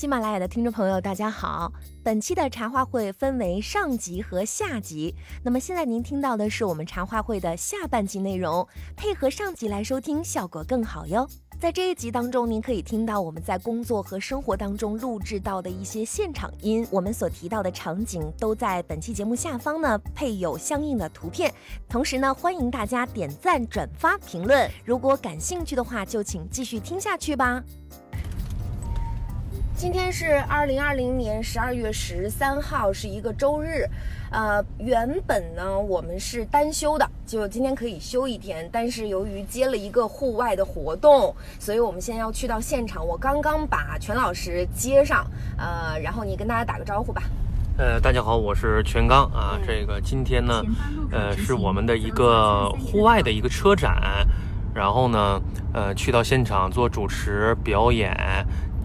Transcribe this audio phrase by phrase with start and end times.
[0.00, 1.70] 喜马拉雅的听众朋友，大家好。
[2.02, 8.66] 本期的茶话会分为上集和下集，那么现在您听到的是我们茶话会的下半集内容，
[8.96, 11.28] 配合上集来收听，效果更好哟。
[11.60, 21.52] 在这一集当中，您可以听到我们在工作和生活当中录制到的一些现场音，我们所提到的场景都在本期节目下方呢配有相应的图片。
[21.90, 24.66] 同时呢，欢迎大家点赞、转发、评论。
[24.82, 27.62] 如果感兴趣的话，就请继续听下去吧。
[29.80, 33.86] 今天是二零二零年十二月十三号，是一个周日。
[34.30, 38.68] 呃，原本呢我们是单休的，就今天可以休一天。
[38.70, 43.02] 但是由于接了一个户外的活动，所以我们现在要去到现场。
[43.06, 47.22] 我刚刚把全老师接上，呃，然后你跟大家打个招呼吧。
[47.78, 49.58] 呃，大家好，我是全刚啊。
[49.66, 50.62] 这个今天呢，
[51.10, 54.28] 呃，是我们的一个户外的一个车展，
[54.74, 55.40] 然后呢，
[55.72, 58.14] 呃，去到现场做主持表演。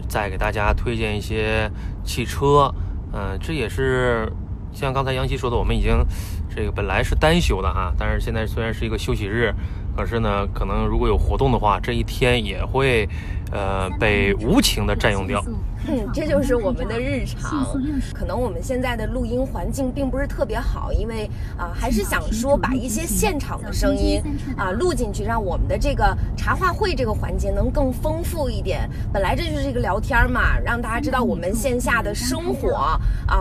[0.08, 1.70] 再给大家推荐一些
[2.04, 2.72] 汽车，
[3.12, 4.30] 嗯，这也是
[4.72, 6.04] 像刚才杨希说的，我们已经
[6.54, 9.52] 这个本来是单休的哈，但是现在虽然是一个休息日，
[9.96, 13.08] 可是呢，可能如果有活动的话，这一天也会
[13.52, 15.44] 呃被无情的占用掉。
[15.88, 17.64] 嗯，这就是我们的日常。
[18.12, 24.20] 可能我们现在的录音环境并不是特别好，因为啊，还是想说把一些现场的声音
[24.56, 28.90] 啊录进去，让我们的这个茶话会这个环节能更丰富一点。
[29.12, 32.98] 本来这就是一个聊天嘛，让大家知道我们线下的生活啊、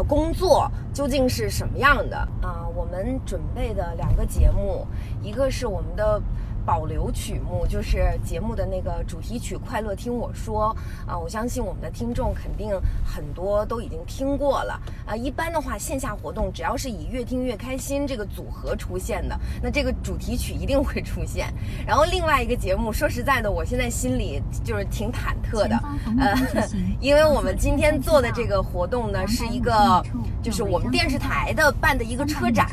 [0.08, 2.68] 工作究竟是什么样的啊。
[2.76, 4.86] 我们准备的两个节目，
[5.24, 6.22] 一个是我们的。
[6.66, 10.76] 保留曲目就是节目的那个主题曲《快乐听我说》
[11.10, 12.70] 啊，我相信我们的听众肯定
[13.06, 15.16] 很多都已经听过了啊。
[15.16, 21.54] 一般的话，线下活动只要是以“越听越开心”这个组合出现的，那这个主题曲一定会出现。
[21.86, 25.80] 然后另外一个节目，说实在的，我现在心里就是挺忐忑的，
[26.20, 26.34] 呃，
[27.00, 30.04] 因为我们今天做的这个活动呢，是一个
[30.42, 32.68] 就是我们电视台的办的一个车展，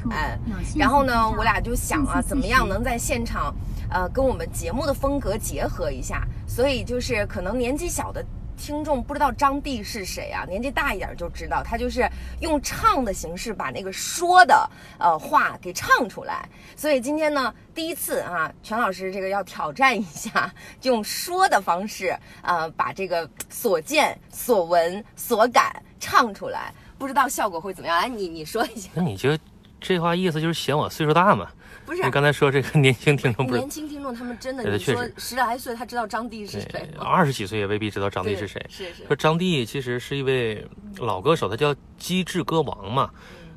[0.74, 3.54] 然后呢，我俩就想啊，怎么样能在现场。
[3.92, 8.25] 呃，跟我们节目的风格结合一下，所以就是可能年纪小的
[8.56, 12.08] 听众不知道张帝是谁啊，年纪大一点就知道，他就是
[12.41, 16.48] 用唱的形式把那个说的呃话给唱出来。
[16.76, 20.52] 所以今天呢，第一次啊，全老师这个要挑战一下，
[20.82, 28.00] 用说的方式啊，把这个所见所闻所感唱出来，不知道效果会怎么样？
[28.00, 28.91] 来，你你说一下。
[28.94, 29.36] 那你就
[29.82, 31.48] 这话意思就是嫌我岁数大嘛？
[31.84, 36.88] 不是，你刚才说这个年轻听众不是年轻听众，他们真的你说十来岁他知道张帝是谁？
[36.97, 38.65] 二十几岁也未必知道张帝是谁。
[38.70, 39.04] 是是。
[39.06, 40.65] 说张帝其实是一位
[40.98, 43.10] 老歌手，他叫机智歌王嘛。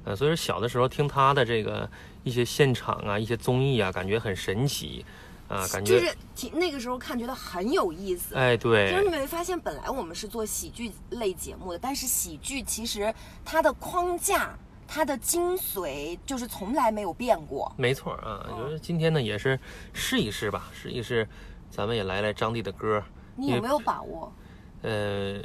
[0.06, 1.88] 呃，所以说小的时候听他的这个
[2.24, 5.06] 一些现场啊，一些综艺啊，感觉很神奇
[5.48, 8.34] 啊，感觉就是那个时候看觉得很有意思。
[8.34, 8.90] 哎，对。
[8.90, 13.14] 就是你没发现，本来我们是做喜剧类节目的，但是喜剧其实
[13.44, 14.58] 它的框架。
[14.88, 19.60] 它的精髓就是从来没有变过，没错啊，就是今天呢也是
[19.94, 21.28] 试一试吧，试一试，
[21.70, 23.04] 咱们也来来张帝的歌，
[23.36, 24.32] 你有没有把握？
[24.84, 25.40] 呃，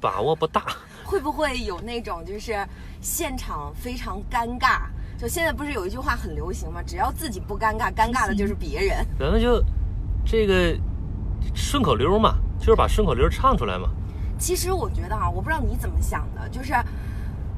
[0.00, 0.66] 把握不大。
[1.02, 2.66] 会不会有那种就是
[3.00, 4.82] 现场非常尴尬？
[5.18, 6.82] 就现在不是有一句话很流行吗？
[6.82, 9.06] 只要自己不尴尬，尴尬的就是别人。
[9.18, 9.62] 咱们就
[10.26, 10.78] 这个
[11.54, 13.88] 顺口溜嘛，就是把顺口溜唱出来嘛。
[14.38, 16.74] 其实我觉得啊，我不知道你怎么想的，就是。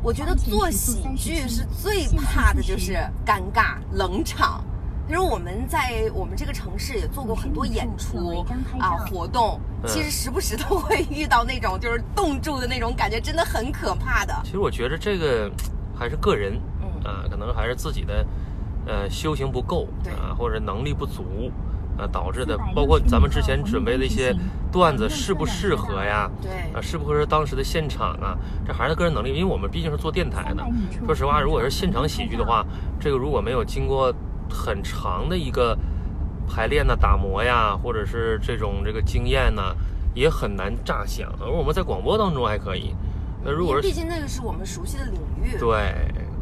[0.06, 2.93] 我觉得做喜剧是最怕的就是
[3.27, 4.65] 尴尬冷场。
[5.09, 8.45] 其实我们在我们这个城市也做过很多演出
[8.78, 14.33] 啊活动，其实时不时都会遇到那种就是冻住的那种感觉，真的很可怕的。
[14.45, 15.50] 其实我觉得这个
[15.93, 16.55] 还是个人，
[17.05, 18.25] 啊，可能还是自己的
[18.87, 21.50] 呃修行不够啊，或者能力不足。
[21.99, 24.34] 呃，导致的包括咱们之前准备的一些
[24.71, 26.31] 段子适不适合呀？
[26.43, 28.37] 对，啊，适不适合当时的现场啊？
[28.67, 30.65] 这还是个人能力，因为我们毕竟是做电台的。
[31.07, 32.65] 说实话，如果是现场喜剧的话，
[33.01, 34.15] 这个如果没有经过
[34.51, 35.77] 很长的一个
[36.47, 39.75] 排练呢、打磨呀，或者是这种这个经验呢，
[40.15, 41.33] 也很难炸响。
[41.41, 42.95] 而我们在广播当中还可以。
[43.43, 45.57] 那如果是毕竟那个是我们熟悉的领域。
[45.59, 45.95] 对。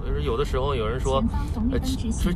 [0.07, 1.23] 就是有的时候有人说，
[1.73, 1.79] 呃，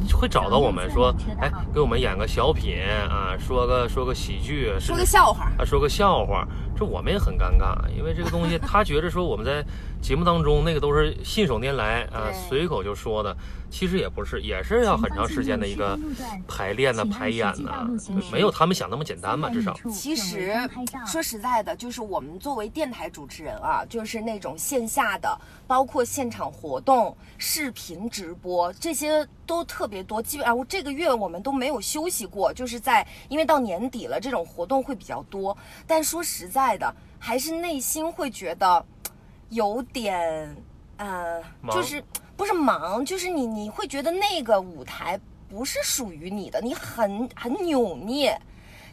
[0.07, 2.77] 就会找到我们说，哎，给我们演个小品
[3.09, 9.65] 啊，说个说个喜剧，说个笑话啊，说个笑话，这我们也很尴尬，因为这个东西他觉着说我们在
[10.01, 13.37] 节目当中那个都是信手拈来啊，随口就说的。
[13.71, 15.99] 其实也不是，也是要很长时间的一个
[16.49, 17.87] 排练呢、排演呢，
[18.33, 19.51] 没有他们想那么简单嘛。
[19.51, 20.55] 至少，其实
[21.07, 30.23] 说实在的，就是我们作为电台主持人啊，就是那种线下的，包括现场活动、视频直播这些都特别多。
[30.23, 35.55] 基本上我这个月我们都没有休息过，就是在因为到年底了，这种活动会比较多。
[35.87, 38.83] 但说实在的，还是内心会觉得。
[39.51, 40.57] 有点，
[40.97, 42.03] 呃，就是
[42.37, 45.19] 不是忙，就是你你会觉得那个舞台
[45.49, 48.41] 不是属于你的，你很很扭捏，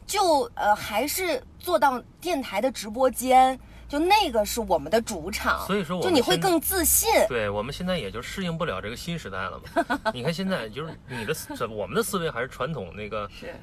[0.06, 7.10] 就呃还是坐到电台的直播间，就那个是我们的主场，所以说我就你会更自信。
[7.28, 10.00] 对我们现在也就适应不了这个新时代了嘛。
[10.14, 13.54] 你看现在就是你的思，我们的思维还是传统那个是，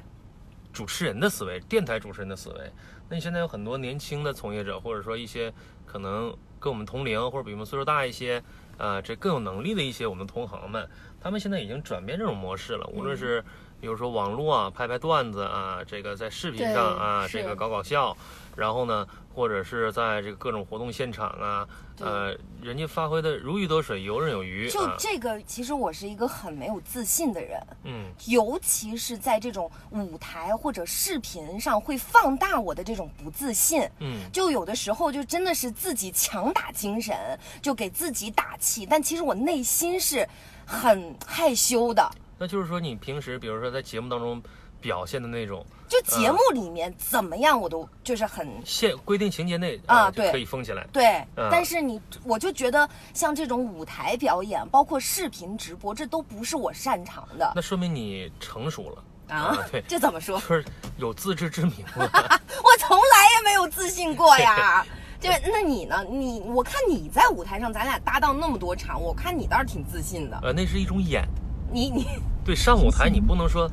[0.71, 2.71] 主持人的思维，电台主持人的思维。
[3.09, 5.51] 那你现在有很多年轻的从业者，或者说一些
[5.85, 8.41] 可能跟我们同龄或者比我们岁数大一些，
[8.77, 10.89] 呃，这更有能力的一些我们同行们，
[11.19, 12.87] 他们现在已经转变这种模式了。
[12.87, 13.43] 无论是
[13.81, 18.15] 比如说网络啊，拍拍段子啊，这个在视频上啊，这个搞搞笑，
[18.55, 21.67] 然后呢，或者是在这个各种活动现场啊，
[21.99, 24.95] 呃，人家发挥的如鱼得水，游刃有余就啊。
[24.97, 27.59] 这个，其实我是一个很没有自信的人。
[27.83, 33.81] 嗯，尤其是在这种舞台或者视频上，会放大我的这种不自信。
[33.99, 37.15] 嗯就有的时候就真的是自己强打精神，
[37.61, 40.27] 就给自己打气，但其实我内心是
[40.65, 42.07] 很害羞的。
[42.37, 44.41] 那就是说你平时比如说在节目当中
[44.83, 50.85] 表现的那种就节目里面怎么样，我都就是很限规定情节内啊对可以封起来。
[50.91, 60.45] 对，嗯但是你，我就觉得像这种舞台表演，包括视频直播，这都不是我擅长的那说明你成熟了啊对，这怎么说就？
[60.47, 60.65] 是
[60.97, 62.11] 有自知之明了。
[62.61, 64.85] 我从来也没有自信过呀。
[65.21, 66.03] 就那你呢？
[66.03, 70.37] 你我看你在舞台上，咱俩搭档那么多场，我看你倒是挺自信的。
[70.43, 71.25] 呃，那是一种演。
[71.71, 72.05] 你你，
[72.43, 73.71] 对，上舞台 你不能说，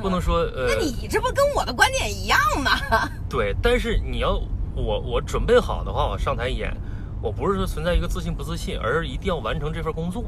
[0.00, 2.70] 不能说呃，那你这不跟我的观点一样吗？
[3.28, 4.40] 对，但是你要
[4.74, 6.74] 我我准备好的话，我上台演，
[7.20, 10.24] 我不是说存在一个自信不自信，而是一定要完成这份工作。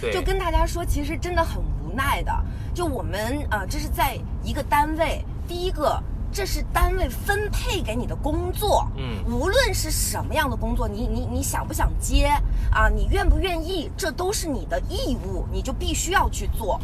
[0.00, 2.32] 对，就跟大家说，其实真的很无奈的。
[2.74, 6.00] 就我们呃，这是在一个单位，第一个，
[6.30, 12.26] 这是单位分配给你的工作，嗯无论是什么样的工作，你你你想不想接
[12.70, 12.88] 啊？
[12.88, 16.78] 你愿不愿意，这都是你的义务，你就必须要去做。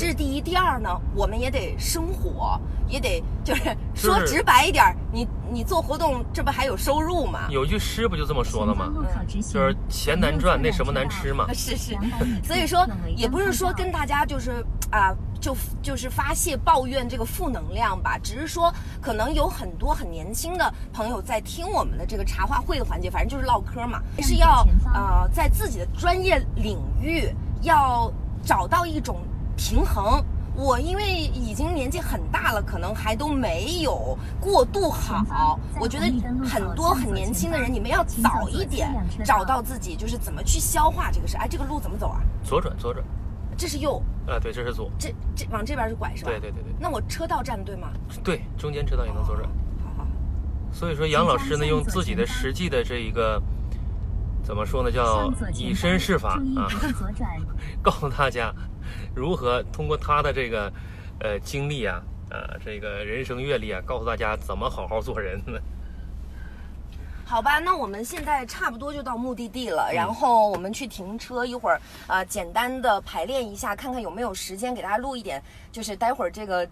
[0.00, 2.58] 这是第一，第二呢，我们也得生活，
[2.88, 7.40] 也得就是说直白一点儿，你你做活动，这不还有收入吗？
[7.50, 8.90] 有句诗不就这么说的吗？
[8.96, 11.52] 嗯就是钱难赚，那什么难吃嘛。
[11.52, 11.98] 是 是，
[12.42, 27.28] 所以说也不是说跟大家就是啊、就就是发泄抱怨这个负能量吧，只是说可能有很多很年轻的朋友在听我们的这个茶话会的环节，反正就是唠嗑嘛，是要呃在自己的专业领域
[27.60, 28.10] 要
[28.42, 29.20] 找到一种
[29.60, 30.24] 平衡。
[30.56, 35.60] 我因为已经年纪很大了，可能还都没有过渡好。
[35.78, 36.06] 我觉得
[36.44, 38.90] 很多很年轻的人，你们要早一点
[39.24, 41.36] 找到自己，就是怎么去消化这个事。
[41.36, 42.20] 哎，这个路怎么走啊？
[42.42, 43.04] 左转，左转。
[43.56, 44.90] 这是右，啊，对，这是左。
[44.98, 46.30] 这这往这边是拐是吧？
[46.30, 47.88] 对对对对那我车道站对吗？
[48.24, 49.48] 对，中间车道也能左转。
[49.84, 50.08] 好好好。
[50.72, 53.40] 所以说，杨老师呢，用自己的实际的这一个
[54.42, 56.68] 怎么说呢，叫以身试法啊，
[57.80, 58.52] 告诉大家
[59.14, 60.72] 如何通过他的这个
[61.20, 65.58] 呃经历啊，呃这个人生阅历啊，告诉大家怎么好好做人呢。
[67.24, 75.40] 好吧，那我们现在差不多就到目的地了，然后我们去停车，一会儿呃简单的排练一下，看看有没有时间给大家录一点，
[75.70, 76.68] 就是待会儿这个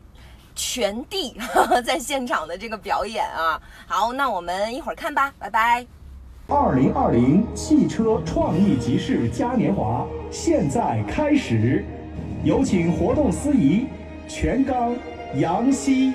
[0.57, 1.37] 全地
[1.87, 3.63] 在现场的这个表演啊。
[3.87, 5.87] 好，那我们一会儿看吧，拜拜。
[6.49, 11.85] 二零二零汽车创意集市嘉年华现在开始，
[12.45, 13.87] 有请活动司仪
[14.29, 14.95] 全刚、
[15.35, 16.13] 杨希。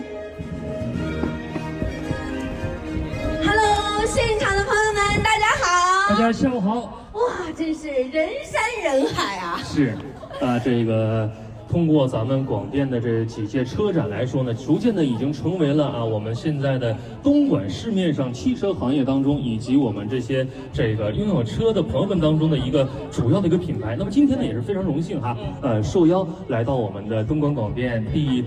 [3.44, 6.10] Hello，现场的朋友们，大家好！
[6.10, 7.08] 大家下午好。
[7.14, 9.60] 哇，真是人山人海啊！
[9.64, 9.98] 是，
[10.40, 11.30] 啊，这个
[11.74, 23.96] 通过咱们广电的这几届车展来说呢，逐渐的已经成为了啊我们现在的东莞市面上汽车行业当中，以及我们这些这个拥有车的朋友们当中的一个主要的一个品牌。
[23.98, 28.44] 那么今天呢也是非常荣幸哈，呃，受邀来到我们的东莞广电第。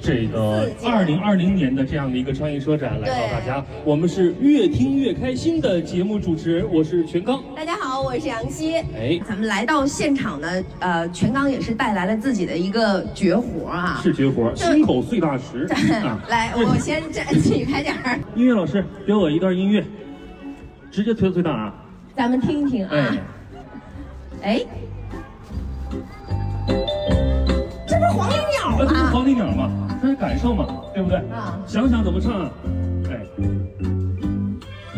[0.00, 7.42] 这个二零二零年的这样的一个创意车展，来到大家，我们是越听越开心的节目主持人，我是全刚。
[7.54, 8.76] 大家好，我是杨希。
[8.76, 14.00] 哎，咱们来到现场呢，呃，全刚也是带来了自己的一个绝活啊。
[14.02, 15.66] 是绝活，心口碎大石
[16.04, 16.22] 啊！
[16.30, 19.84] 来，我先站起开点儿，音乐老师给我一段音乐，
[20.90, 21.74] 直接推到最大啊！
[22.16, 23.16] 咱们听一听哎啊。，
[24.42, 24.60] 哎，
[27.86, 29.10] 这不是黄鹂鸟那这是吗？
[29.12, 31.18] 黄鹂鸟嘛，这是感受嘛，对不对？
[31.30, 32.50] 啊想想怎么唱啊？
[33.10, 33.26] 哎，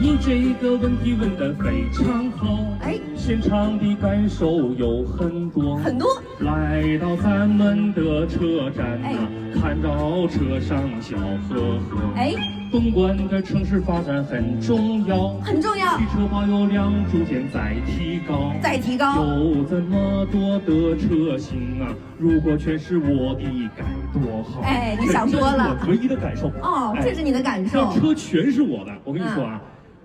[0.00, 6.08] 你这个问题问得非常好，哎现场的感受有很多，很多。
[6.38, 9.20] 来到咱们的车站哎呐、
[9.60, 11.18] 看到车上笑
[11.50, 12.32] 呵呵，哎，
[12.72, 16.04] 东莞的城市发展很重要，很重要汽。
[16.06, 19.22] 车保有量逐渐在提高，在提高。
[19.22, 23.42] 有这么多的车型啊，如果全是我的
[23.76, 23.84] 该
[24.18, 24.62] 多好！
[24.62, 26.48] 哎你想多了我唯一的感受。
[26.62, 27.92] 哦，哎这是你的感受让。
[28.00, 28.92] 车全是我的。
[29.04, 29.60] 我跟你说啊，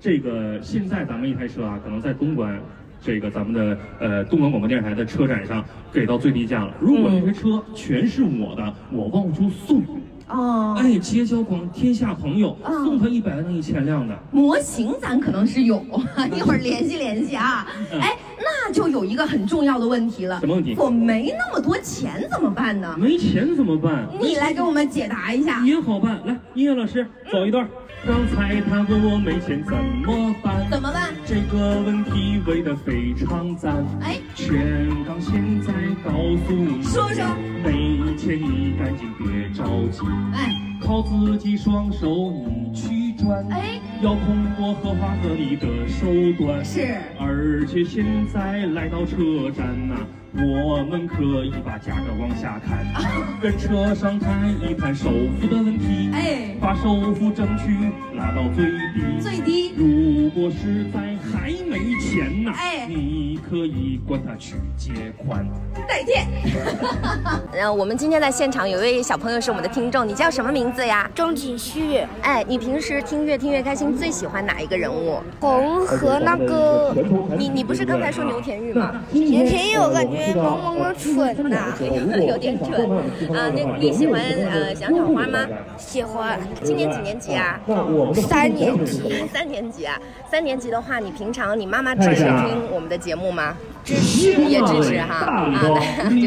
[0.05, 2.59] 这个现在咱们一台车啊，可能在东莞。
[3.01, 6.71] 这个咱们的呃东莞广播电视台的车展上给到最低价了。
[6.79, 9.83] 如果这台车全是我的，我往出送，
[10.27, 14.15] 哦，哎，结交广天下朋友，嗯送他一百辆、一千辆的。
[14.31, 15.83] 模型咱可能是有，
[16.35, 17.67] 一会儿联系联系啊。
[17.91, 20.39] 嗯哎，那就有一个很重要的问题了。
[20.39, 22.95] 什么问题我没那么多钱怎么办呢？
[22.99, 24.07] 没钱怎么办？
[24.21, 25.63] 你来给我们解答一下。
[25.65, 26.19] 也好办。
[26.25, 27.67] 来，音乐老师走一段。
[28.05, 30.69] 刚才他问我没钱怎么办？
[30.69, 31.11] 怎么办？
[31.25, 33.83] 这个问题问得非常赞。
[33.99, 36.11] 哎，全刚现在告
[36.45, 37.25] 诉你，说说
[37.63, 40.01] 没钱你赶紧别着急，
[40.33, 43.43] 哎，靠自己双手你去赚。
[43.49, 46.05] 哎，要通过合法合理的手
[46.37, 46.63] 段。
[46.63, 49.95] 是而且现在来到车站呐、
[50.35, 52.85] 我们可以把价格往下看，
[53.41, 55.09] 跟车商谈一谈首
[55.41, 57.65] 付的问题，哎把首付争取
[58.15, 59.19] 拉到最低。
[59.19, 65.45] 最低如果实在还没钱呢、哎你可以管他去借款。
[65.87, 66.25] 代借。
[67.59, 71.09] 呃，我们今天在现场有位小朋友是我们的听众，你叫什么名字呀？
[71.13, 75.19] 钟景旭，哎，你平时听越听越开心，最喜欢哪一个人物？
[75.39, 76.95] 红和那个
[77.37, 79.01] 你你不是刚才说牛田玉吗？
[79.11, 81.73] 牛田玉，我感觉萌萌的蠢呐、
[82.27, 82.89] 有点蠢
[83.35, 83.51] 啊。
[83.53, 85.39] 那你喜欢呃小小花吗？
[85.77, 87.59] 喜欢今年几年级啊？
[88.27, 89.99] 三年级， 三年级啊。
[90.29, 93.55] 三年级的话，你平常你妈妈支持听我们的节目吗？
[93.83, 95.69] 支持也支持哈啊，那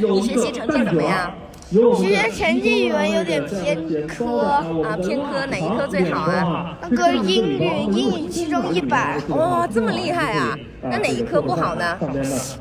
[0.00, 0.14] 就好。
[0.14, 1.32] 你学习成绩怎么样？
[1.70, 6.78] 学习成绩语文有点偏科，啊，偏科哪一科最好啊？
[6.88, 7.58] 那个英语
[7.92, 10.56] 英语期中一百，哦，这么厉害啊！
[10.80, 11.98] 那哪一科不好呢？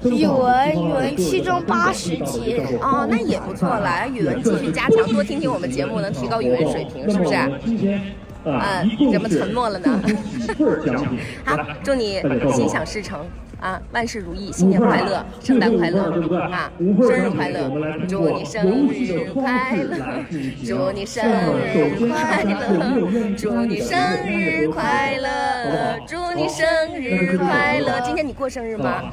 [0.03, 4.05] 语文语文期中八十几，哦，那也不错啦。
[4.11, 7.37] 语文继续加强，多听听我们节目，能提高语文水平，是不是？
[8.51, 10.01] 啊，你怎么沉默了呢？
[11.45, 12.21] 好，祝你
[12.53, 13.19] 心想事成
[13.59, 16.03] 啊，万事如意，新年快乐，圣诞快乐
[16.51, 17.69] 啊，生日快乐，
[18.07, 19.97] 祝你生日快乐，
[20.65, 27.99] 祝你生日快乐，祝你生日快乐，祝你生日快乐。
[28.05, 29.03] 今天你过生日吗？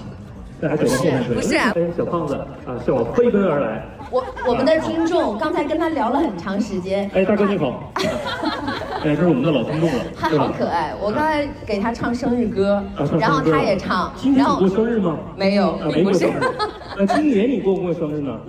[0.61, 3.85] 不是不是啊小胖子啊，向我飞奔而来。
[4.11, 7.93] 我我们的听众刚才跟他聊了很长时间，哎，大哥你好。
[9.05, 9.99] 哎，这是我们的老听众了。
[10.19, 10.95] 他好可爱。
[10.99, 15.19] 我刚才给他唱生日歌啊，然后他也唱，今天然后你过生日吗？
[15.37, 16.31] 没有没过生。
[16.31, 16.33] 日。
[16.97, 18.41] 那今年你过不过生日呢？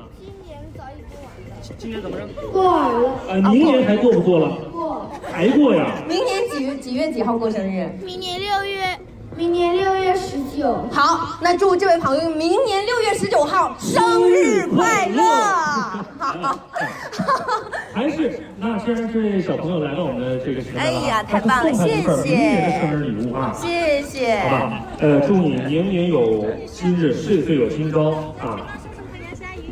[2.53, 4.55] 过完了，啊，明年还过不过了？
[4.71, 5.91] 过，还过呀？
[6.07, 7.89] 明年几月几月几号过生日？
[8.01, 8.97] 明年六月，
[9.35, 15.21] 明年六月十九，好，那祝这位朋友明年六月十九号生日快乐！
[16.17, 16.59] 好
[17.93, 23.51] 还是那既然是小朋友来到我们的这个时代了，哎呀太棒了谢谢明年的生日礼物啊。
[23.53, 24.39] 谢谢。
[24.39, 28.65] 好吧，呃，祝你年年有今日，岁岁有今朝啊！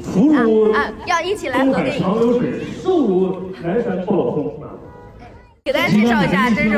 [0.01, 4.67] 福如啊啊要一起来东海合影长流水，寿如南山不老松啊！
[5.63, 6.77] 给大家介绍一下，这是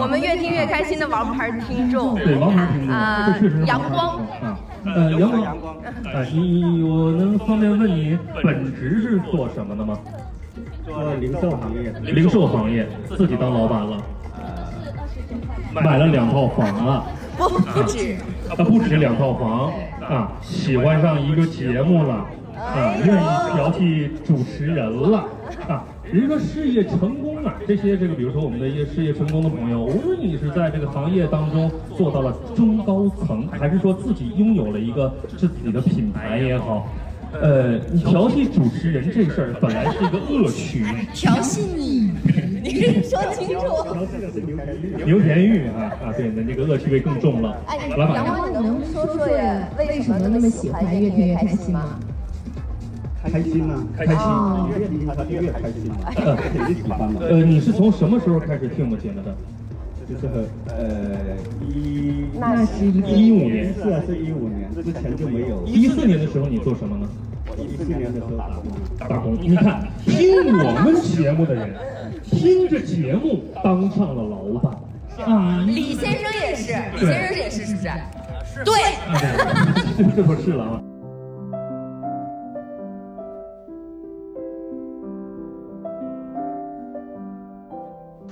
[0.00, 4.18] 我们越听越开心的王牌听众，对，王牌听众，啊阳光。
[4.42, 4.58] 啊。
[4.86, 9.96] 呃，阳光，啊，你我能方便问你本职是做什么的吗？
[10.84, 12.86] 做零售行业，零售行业，
[13.16, 14.02] 自己当老板了，
[15.72, 17.04] 买了两套房了。
[17.36, 18.16] 不不止，
[18.50, 19.72] 啊，不止两套房。
[20.00, 22.26] 啊，喜欢上一个节目了。
[22.54, 25.26] 啊，愿意调戏主持人了。
[25.68, 25.84] 啊。
[26.12, 36.86] 人说事业成功啊，这些这个，比如说我们的一些事业成功的朋友，无论你是在这个行业当中做到了中高层，还是说自己拥有了一个自己的品牌也好，
[37.40, 42.12] 呃，你调戏主持人这事儿本来是一个恶趣，调戏你，
[42.62, 43.64] 你说清楚。
[45.04, 47.56] 牛田玉啊啊，对，那这个恶趣味更重了。
[47.66, 49.68] 哎，来吧，阳光，你能说说呀？
[49.78, 51.98] 为什么那么喜欢越听越开心吗？
[53.24, 54.14] 开心呐，开心。
[54.16, 55.96] 哦越听他越开心嘛，
[56.52, 57.20] 挺喜欢嘛。
[57.28, 59.34] 呃，你是从什么时候开始听我们节目的？
[60.08, 60.28] 就是
[60.68, 61.36] 呃
[61.68, 63.74] 一那是一五年。
[63.74, 65.64] 是啊，是一五年之前就没有。
[65.66, 67.08] 一四年的时候你做什么呢？
[67.46, 68.64] 我一四年的时候打工，
[69.08, 69.36] 打工。
[69.40, 71.74] 你看，听我们节目的人，
[72.24, 74.72] 听着节目当上了老板
[75.26, 75.64] 啊！
[75.66, 77.88] 李先生也是，李先生也是，是不是？
[78.64, 78.72] 对。
[80.16, 80.82] 这不是了啊。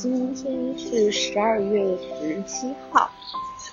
[0.03, 3.09] 今天是十二月十七号，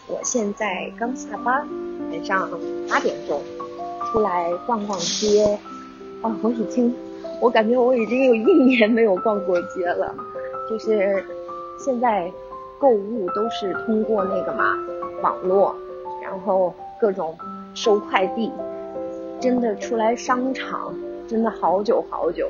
[0.06, 1.68] 我现在刚下班，
[2.12, 2.48] 晚上
[2.88, 3.42] 八点钟
[4.06, 5.58] 出来逛逛街。
[6.22, 6.96] 哦，我已经，
[7.42, 10.14] 我感觉我已经有一年没有逛过街了。
[10.70, 11.26] 就是
[11.80, 12.32] 现在
[12.78, 14.78] 购物都是通过那个嘛
[15.24, 15.76] 网络，
[16.22, 16.72] 然后
[17.02, 17.36] 各种
[17.74, 18.52] 收快递，
[19.42, 20.94] 真的出来商场
[21.28, 22.48] 真的好久好久。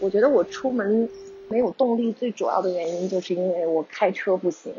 [0.00, 1.08] 我觉得我出门。
[1.48, 4.72] 没有动力，最主要的原因就是因为我开车不行，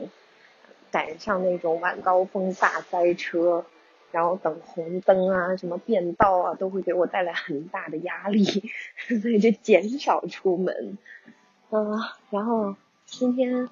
[0.92, 3.66] 赶上那种晚高峰大塞车，
[4.12, 8.44] 然后等红灯啊，什么变道啊，都会给我带来很大的压力，
[9.22, 10.98] 所以就减少出门。
[11.70, 13.70] 嗯，然后今天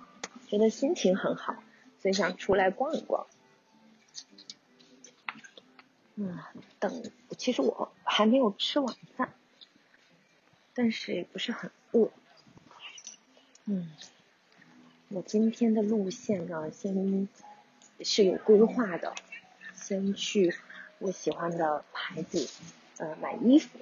[0.48, 1.56] 觉得心情很好，
[2.02, 3.26] 所以想出来逛一逛。
[6.16, 6.40] 嗯，
[6.80, 7.04] 等，
[7.38, 9.34] 其实我还没有吃晚饭，
[10.74, 12.10] 但是也不是很饿。
[13.68, 13.88] 嗯，
[15.10, 17.28] 我今天的路线呢，先
[18.02, 19.16] 是有规划的，
[19.74, 20.54] 先去
[21.00, 22.48] 我喜欢的牌子
[23.00, 23.80] 呃买衣服。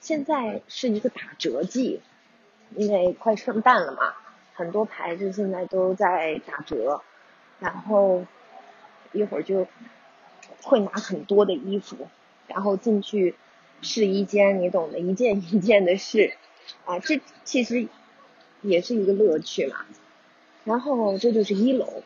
[0.00, 2.00] 现在是一个打折季，
[2.74, 4.14] 因为快圣诞了嘛，
[4.54, 7.02] 很多牌子现在都在打折，
[7.58, 8.24] 然后
[9.12, 9.68] 一会儿就
[10.62, 12.08] 会拿很多的衣服，
[12.46, 13.34] 然后进去
[13.82, 16.32] 试衣间，你懂的，一件一件的试
[16.86, 17.86] 啊，这其实。
[18.62, 19.86] 也是一个乐趣嘛，
[20.64, 22.02] 然后这就是一楼，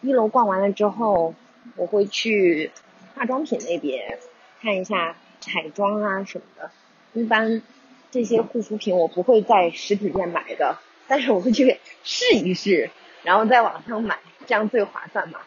[0.00, 1.34] 一楼逛完了之后，
[1.76, 2.70] 我会去
[3.14, 4.18] 化妆品那边
[4.60, 6.70] 看一下彩妆啊什么的。
[7.12, 7.62] 一般
[8.10, 10.78] 这些护肤品我不会在实体店买的，
[11.08, 12.90] 但是我会去试一试，
[13.22, 15.40] 然后在网上买，这样最划算嘛。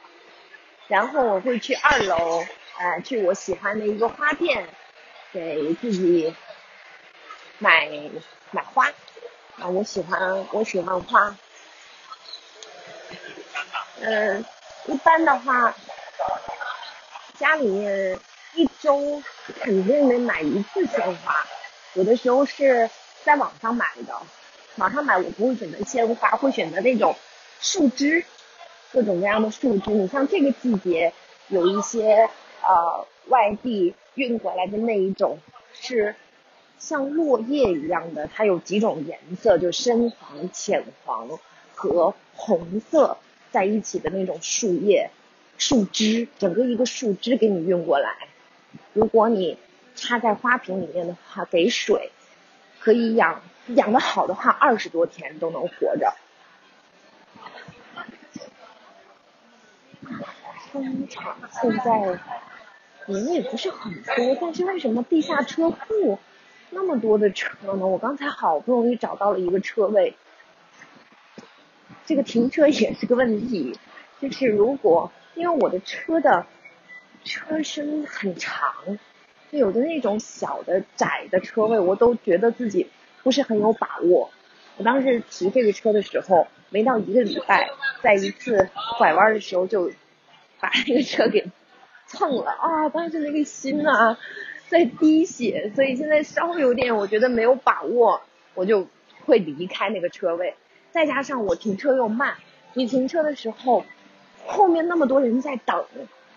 [0.88, 2.44] 然后我会去二楼，
[2.80, 4.68] 呃，去我喜欢的一个花店，
[5.32, 6.34] 给自己
[7.60, 7.90] 买
[8.52, 8.88] 买花。
[9.62, 11.36] 啊，我喜欢我喜欢花，
[14.00, 14.46] 嗯，
[14.86, 15.76] 一般的话，
[17.38, 18.18] 家里面
[18.56, 19.22] 一周
[19.60, 21.46] 肯定得买一次鲜花，
[21.94, 22.90] 有的时候是
[23.26, 24.14] 在网上买的，
[24.78, 27.14] 网上买我不会选择鲜花，会选择那种
[27.60, 28.24] 树枝，
[28.94, 29.92] 各种各样的树枝。
[29.92, 31.14] 你像这个季节，
[31.50, 32.30] 有一些
[32.62, 35.38] 呃外地运过来的那一种
[35.74, 36.16] 是。
[36.80, 41.30] 像落叶一样的，它有几种颜色，就深黄、浅黄
[41.76, 43.18] 和红色
[43.52, 45.12] 在一起的那种树叶、
[45.58, 48.16] 树枝，整个一个树枝给你运过来。
[48.94, 49.58] 如果你
[49.96, 52.12] 插在花瓶里面的话，给水，
[52.80, 56.14] 可以养，养的好的话，二十多天都能活着。
[60.72, 62.20] 商场现在
[63.06, 66.18] 人也不是很多，但是为什么地下车库？
[66.72, 70.16] 那么多的车呢，我刚才好不容易找到了一个车位，
[72.06, 73.78] 这个停车也是个问题，
[74.20, 76.46] 就是如果因为我的车的
[77.24, 78.74] 车身很长，
[79.52, 82.90] 就有的那种小的窄的车位，我都觉得自己
[83.24, 84.30] 不是很有把握。
[84.78, 87.70] 我当时骑这个车的时候，没到一个礼拜，
[88.02, 89.92] 在一次拐弯的时候就
[90.60, 91.50] 把那个车给
[92.08, 92.90] 蹭了啊！
[92.90, 94.18] 当时那个心啊！
[94.70, 98.22] 在滴血，所以现在稍微有点，我觉得没有把握，
[98.54, 98.88] 我就
[99.26, 100.54] 会离开那个车位。
[100.92, 102.36] 再加上我停车又慢，
[102.76, 103.84] 你停车的时候，
[104.46, 105.86] 后面那么多人在等，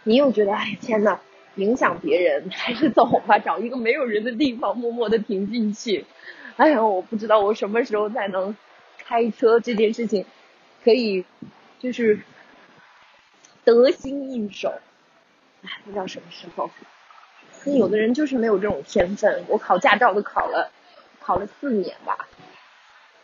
[0.05, 1.21] 你又觉得哎天呐，
[1.57, 6.07] 影响别人，还是走吧，找一个没有人的地方默默的停进去。
[6.57, 8.57] 哎呀，我不知道我什么时候才能
[8.99, 10.25] 开车这件事情，
[10.83, 11.27] 可以
[11.79, 12.21] 就是
[13.64, 14.73] 得心应手。
[15.62, 16.71] 哎，不知道什么时候。
[17.64, 19.44] 那有的人就是没有这种天分。
[19.48, 20.70] 我考驾照都考了，
[21.20, 22.27] 考了四年吧。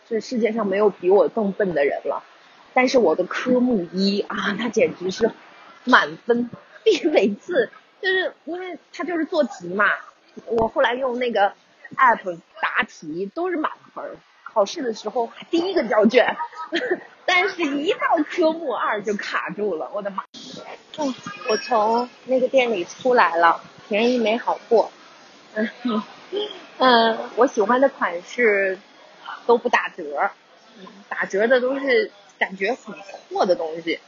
[0.07, 2.23] 这世界上没有比我更笨的人了。
[2.73, 5.31] 但是我的科目一啊，那简直是
[5.83, 6.49] 满分。
[6.83, 7.69] 比每次
[8.01, 9.85] 就是因为他就是做题嘛，
[10.45, 11.53] 我后来用那个
[11.95, 14.03] app 答题都是满分。
[14.43, 16.35] 考试的时候第一个交卷，
[17.25, 19.91] 但是一到科目二就卡住了。
[19.93, 20.23] 我的妈！
[20.97, 21.13] 哦，
[21.49, 23.61] 我从那个店里出来了。
[23.89, 24.89] 便宜没好货，
[25.55, 25.69] 嗯
[26.77, 28.79] 嗯，我喜欢的款式
[29.45, 30.29] 都不打折，
[31.09, 32.95] 打折的都是感觉很
[33.27, 33.99] 破的东西，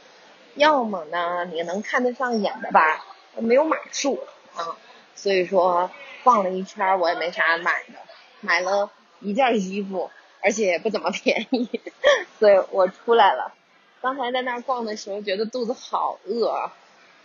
[0.54, 3.04] 要么呢你能看得上眼的吧，
[3.36, 4.22] 没有码数。
[4.54, 4.76] 啊，
[5.16, 5.90] 所以说
[6.22, 7.94] 逛了一圈我也没啥买的，
[8.40, 8.90] 买了
[9.20, 10.10] 一件衣服，
[10.42, 11.68] 而且也不怎么便宜，
[12.38, 13.52] 所以我出来了。
[14.00, 16.70] 刚才在那儿逛的时候觉得肚子好饿，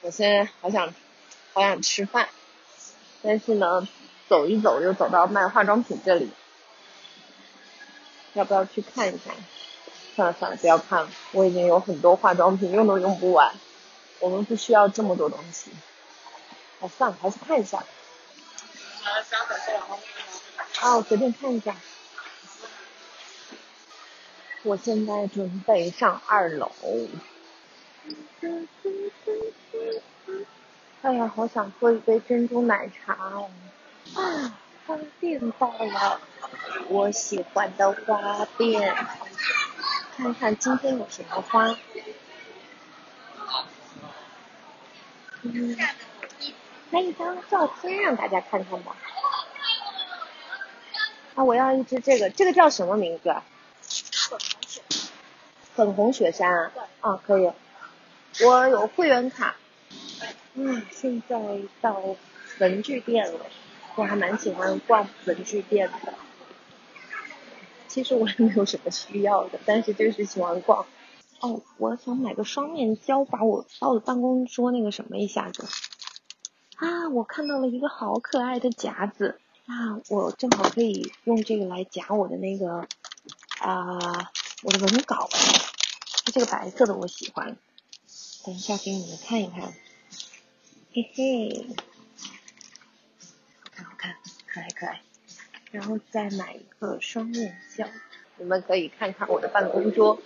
[0.01, 0.93] 我现在好想
[1.53, 2.29] 好想吃饭。
[3.21, 3.87] 但是呢，
[4.27, 6.29] 走一走又走到卖化妆品这里，
[8.33, 9.35] 要不要去看一看？
[10.15, 13.53] 算了算了，不要看了，我已经有很多化妆品，用都用不完。
[14.19, 15.69] 我们不需要这么多东西。
[16.81, 17.83] 哎，算了，还是看一下。
[20.73, 21.75] 好，随便看一下。
[24.63, 26.71] 我现在准备上二楼。
[31.03, 33.49] 哎呀，好想喝一杯珍珠奶茶哦！
[34.15, 36.19] 啊，花店到了，
[36.89, 38.95] 我喜欢的花店。
[40.17, 41.77] 看看今天有什么花。
[45.43, 45.77] 嗯，
[46.91, 48.95] 拍一张照片让大家看看吧。
[51.35, 53.35] 啊，我要一只这个，这个叫什么名字？
[55.75, 56.71] 粉红雪山。
[57.01, 57.51] 啊，可以。
[58.43, 59.55] 我有会员卡。
[60.59, 62.01] 嗯，现在到
[62.59, 63.45] 文具店了，
[63.95, 66.15] 我还蛮喜欢逛文具店的。
[67.87, 70.87] 其实我也没有什么需要的，但是就是喜欢逛。
[71.41, 75.63] 哦，我想买个双面胶，把我把我的办公桌那个什么一下子。
[76.77, 82.87] 啊，我看到了一个好可爱的夹子，啊，我正好可以用这个来夹我的那个
[83.59, 84.31] 啊，
[84.63, 85.29] 我的文稿。
[86.25, 87.55] 这个白色的我喜欢，
[88.43, 89.71] 等一下给你们看一看。
[90.93, 91.65] 嘿嘿，
[93.75, 94.15] 好看好看，
[94.47, 95.01] 可爱可爱，
[95.71, 97.85] 然后再买一个双面胶，
[98.37, 100.19] 你们可以看看我的办公桌，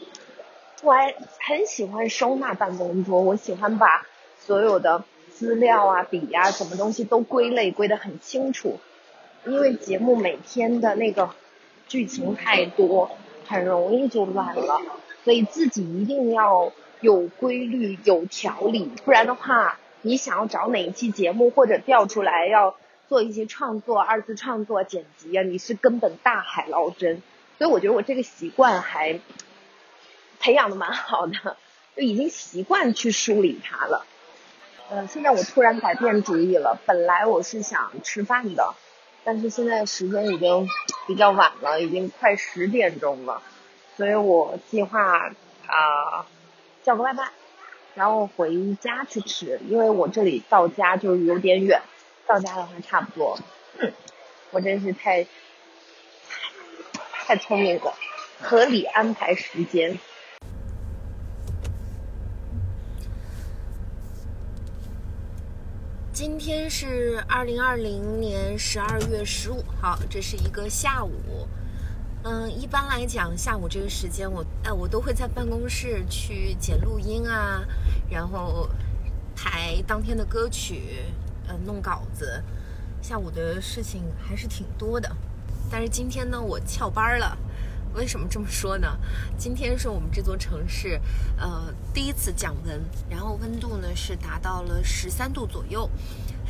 [0.84, 4.08] 我还很喜欢收纳办公桌，我喜欢把
[4.40, 8.80] 所有的资料啊、笔呀、什么东西都归类归得很清楚，
[9.46, 11.36] 因为节目每天的那个
[11.88, 13.12] 剧情太多，
[13.46, 14.80] 很容易就乱了，
[15.26, 16.72] 所以自己一定要
[17.02, 19.78] 有规律、有条理，不然的话。
[20.02, 22.76] 你想要找哪一期节目，或者调出来要
[23.08, 27.22] 做一些创作、二次创作、剪辑啊，你是根本大海捞针。
[27.58, 29.20] 所以我觉得我这个习惯还
[30.40, 31.58] 培养的蛮好的，
[31.96, 34.06] 就已经习惯去梳理它了。
[34.90, 38.74] 呃，现在我突然改变主意了，本来我是想吃饭的，
[39.24, 40.68] 但是现在时间已经
[41.08, 43.42] 比较晚了，已经快十点钟了，
[43.96, 45.32] 所以我计划
[45.68, 46.26] 啊
[46.84, 47.30] 叫个外卖。
[47.94, 51.82] 然后回家去吃，因为我这里到家就有点远，
[52.26, 53.38] 到家的话差不多。
[53.80, 53.92] 嗯，
[54.52, 55.26] 我真是太
[57.26, 57.94] 太聪明了，
[58.40, 60.00] 合理安排时间。
[66.14, 71.12] 今天是二零二零年十二月十五号，这是一个下午。
[72.24, 77.66] 嗯，一般来讲，下午这个时间，我哎，我都会在办公室去剪录音啊，
[78.10, 78.70] 然后
[79.36, 81.04] 排当天的歌曲，
[81.48, 82.44] 呃，弄稿子。
[83.02, 85.12] 下午的事情还是挺多的，
[85.72, 87.36] 但是今天呢，我翘班了。
[87.94, 88.98] 为什么这么说呢？
[89.36, 91.02] 今天是我们这座城市，
[91.38, 92.80] 呃，第一次降温，
[93.10, 95.90] 然后温度呢是达到了十三度左右。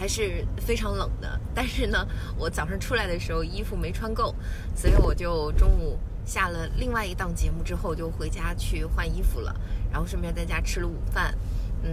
[0.02, 4.34] 还是非常冷的，但是呢，我早上出来的时候衣服没穿够，
[4.76, 9.56] 所以我就中午下了另外一档节目之后就回家去换衣服了，
[9.92, 11.38] 然后顺便在家吃了午饭，
[11.84, 11.92] 嗯，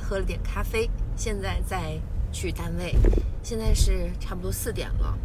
[0.00, 2.94] 喝了点咖啡，现在再去单位，
[3.42, 5.18] 现在是差不多四点了，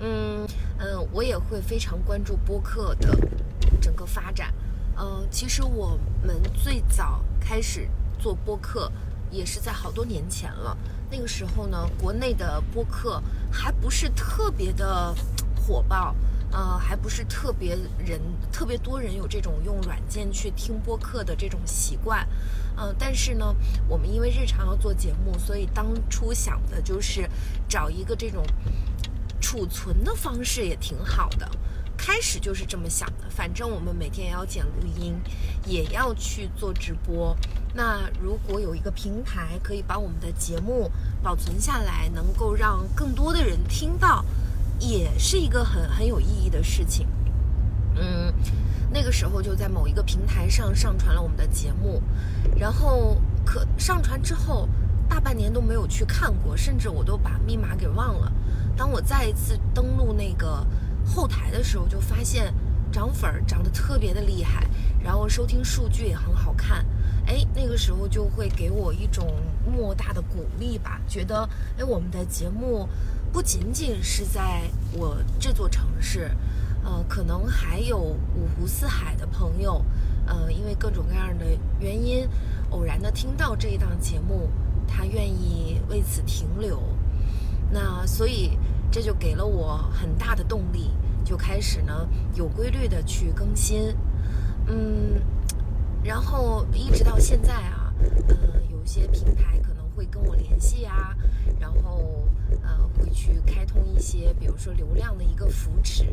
[0.00, 0.44] 嗯
[0.78, 3.16] 嗯，我也会非常关注播客的
[3.80, 4.52] 整个发展，
[4.98, 8.90] 嗯，其实我们最早开始做播客
[9.32, 10.76] 也是在好多年前了。
[11.10, 15.14] 那个时候呢，国内的播客还不是特别的
[15.56, 16.14] 火爆，
[16.50, 18.20] 呃，还不是特别人
[18.52, 22.26] 特别多人有这种用软件去听播客的这种习惯，
[22.76, 23.54] 嗯，但是呢，
[23.88, 27.28] 我们因为日常要做节目，所以当初想的就是
[27.68, 28.44] 找一个这种
[29.40, 31.50] 储存的方式也挺好的。
[32.04, 35.14] 开始就是这么想的，反正我们每天也要剪录音，
[35.64, 37.36] 也要去做直播。
[37.72, 40.90] 那如果有一个平台可以把我们的节目
[41.22, 44.24] 保存下来，能够让更多的人听到，
[44.80, 47.06] 也是一个很很有意义的事情。
[47.94, 48.34] 嗯，
[48.90, 52.02] 那个时候就在某一个平台上上传了我们的节目，
[52.58, 54.68] 然后可上传之后
[55.08, 58.32] 大半年都没有去看过，甚至我都把密码给忘了。
[58.76, 60.66] 当我再一次登录那个。
[61.04, 62.52] 后台的时候就发现
[62.90, 64.66] 涨粉儿涨得特别的厉害，
[65.02, 66.84] 然后收听数据也很好看，
[67.26, 69.34] 哎，那个时候就会给我一种
[69.64, 72.88] 莫大的鼓励吧，觉得哎，我们的节目
[73.32, 74.62] 不仅仅是在
[74.92, 76.30] 我这座城市，
[76.84, 79.84] 呃，可能还有五湖四海的朋友，
[80.26, 81.46] 呃，因为各种各样的
[81.80, 82.28] 原因，
[82.70, 84.50] 偶然的听到这一档节目，
[84.86, 86.80] 他愿意为此停留，
[87.70, 88.58] 那所以。
[88.92, 90.90] 这就给了我很大的动力，
[91.24, 93.96] 就开始呢有规律的去更新，
[94.66, 95.18] 嗯，
[96.04, 97.90] 然后一直到现在啊，
[98.28, 98.36] 嗯，
[98.70, 101.16] 有些平台可能会跟我联系啊，
[101.58, 102.28] 然后
[102.62, 106.04] 呃会去开通一些，比如说流量的一个扶持，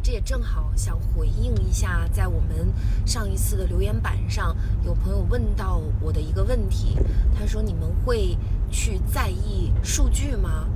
[0.00, 2.72] 这也正好想回应一下，在我们
[3.04, 6.96] 上一次的留言板上，有朋友问到我的一个问题，
[7.36, 8.38] 他说你们会
[8.70, 10.68] 去在意数据吗？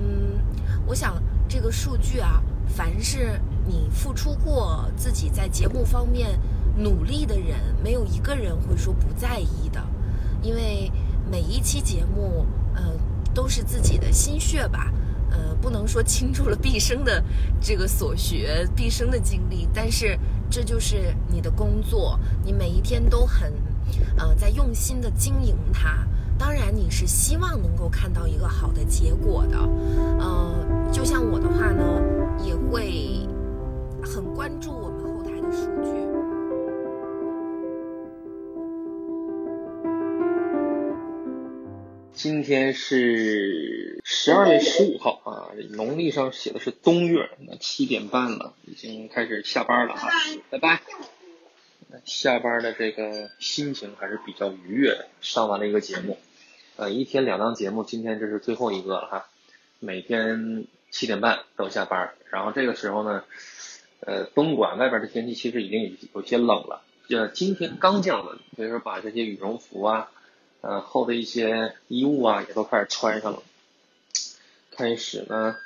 [0.00, 0.40] 嗯，
[0.86, 2.42] 我想这个数据啊。
[2.72, 6.38] 凡是你付出过自己在节目方面
[6.76, 9.84] 努力的人，没有一个人会说不在意的，
[10.40, 10.88] 因为
[11.28, 12.82] 每一期节目，呃，
[13.34, 14.92] 都是自己的心血吧，
[15.32, 17.20] 呃，不能说倾注了毕生的
[17.60, 20.16] 这个所学、毕生的精力，但是
[20.48, 23.52] 这就是你的工作，你每一天都很，
[24.16, 26.06] 呃，在用心的经营它。
[26.40, 29.58] 当然，你是希望能够看到一个好的结果的，
[30.18, 32.02] 呃，就像我的话呢，
[32.42, 33.28] 也会
[34.02, 35.90] 很关注我们后台的数据。
[42.14, 50.08] 今天是十二月十五号啊，农历上写的是冬月，那七点半了，已经开始下班了哈，
[50.48, 50.80] 拜拜。
[52.04, 56.16] 下班的这个心情还是比较愉悦的，上完了一个节目。
[56.80, 59.26] 呃，一天两档节目，今天这是最后一个了哈。
[59.80, 63.22] 每天七点半都下班，然后这个时候呢，
[64.00, 70.10] 呃，东莞外边的天气其实已经有些冷了，呃，今天刚降温，所以说把这些羽绒服啊，
[70.62, 73.42] 呃，厚的一些衣物啊也都开始穿上了，
[74.74, 75.56] 开始呢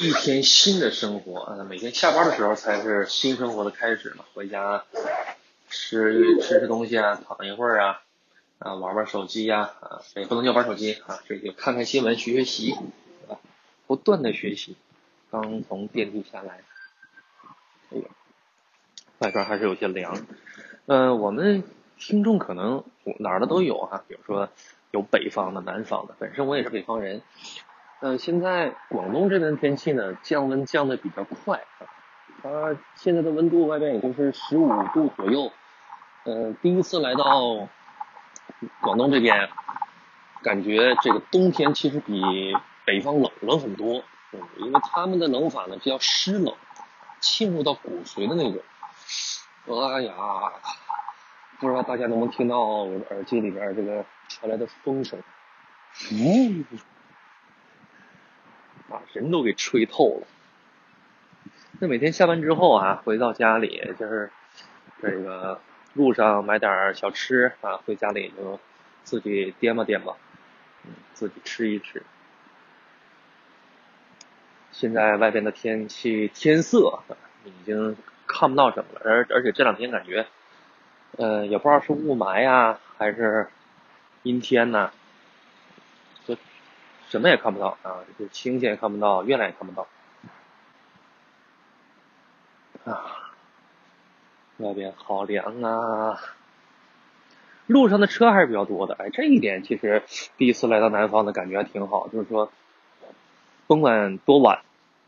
[0.00, 4.82] 一天新的生活啊，每天下班的时候才是新生活的开始嘛，回家
[5.70, 8.00] 吃吃吃东西啊，躺一会儿啊。
[8.64, 12.72] 啊，玩玩手机呀，啊，也不能叫玩手机啊，这个看看新闻，学学习，
[13.28, 13.36] 啊，
[13.86, 14.74] 不断的学习。
[15.30, 16.62] 刚从电梯下来，
[17.90, 18.04] 哎呦，
[19.18, 20.16] 外边还是有些凉。
[20.86, 21.62] 嗯，我们
[21.98, 22.84] 听众可能
[23.18, 24.48] 哪儿的都有哈，比如说
[24.92, 27.20] 有北方的、南方的，本身我也是北方人。
[28.00, 31.84] 嗯，现在广东这边天气呢，降温降的比较快啊，
[32.42, 35.52] 它现在的温度外边也就是十五度左右。
[36.24, 37.68] 嗯，第一次来到。
[38.80, 39.48] 广东这边，
[40.42, 42.22] 感觉这个冬天其实比
[42.84, 46.54] 北方冷了很多，嗯，因为他们的冷法呢比较湿冷，
[47.20, 48.60] 沁入到骨髓的那种。
[49.66, 50.14] 哎呀，
[51.58, 55.18] 不知道大家能不能听到我的耳机里边这个传来的风声，
[56.12, 56.64] 呜，
[58.88, 60.26] 把人都给吹透了。
[61.80, 64.30] 那每天下班之后啊，回到家里就是
[65.00, 65.60] 这个。
[65.94, 68.60] 路上买点小吃啊，回家里就
[69.04, 70.16] 自己掂吧掂吧，
[70.84, 72.02] 嗯，自己吃一吃。
[74.72, 76.98] 现在外边的天气天色
[77.44, 80.26] 已经看不到什么了，而而且这两天感觉，
[81.16, 83.48] 呃，也不知道是雾霾呀还是
[84.24, 84.90] 阴天呐，
[86.26, 86.36] 就
[87.08, 89.86] 什么也看不到啊，就星星也看不到，月亮也看不到
[92.84, 93.20] 啊。
[94.58, 96.18] 外边好凉啊！
[97.66, 100.02] 路上的车还是比较多的，哎，这一点其实
[100.36, 102.50] 第一次来到南方的感觉还挺好，就是说，
[103.66, 104.60] 甭管多晚，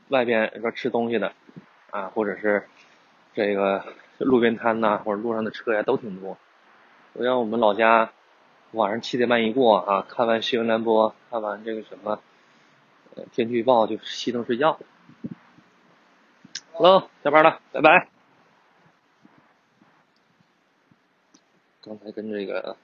[0.08, 1.32] 外边说吃东西的
[1.90, 2.66] 啊，或者是
[3.34, 3.84] 这个
[4.18, 6.38] 路边摊呐，或者路上的车呀都挺多。
[7.12, 8.10] 我像我们老家，
[8.72, 12.20] 晚上七点半一过啊，看完新闻联播，看完这个什么
[13.32, 14.78] 天气预报，就熄灯睡觉。
[16.72, 18.15] Hello，下班了，拜拜。
[21.86, 22.76] 刚才跟这个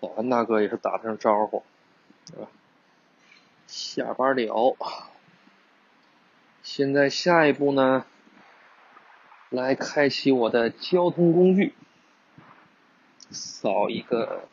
[0.00, 1.62] 保安大哥也是打了声招呼，
[2.28, 2.48] 是吧？
[3.68, 4.76] 下班了，
[6.64, 8.04] 现在下一步呢，
[9.48, 11.72] 来开启我的交通工具，
[13.30, 14.48] 扫一个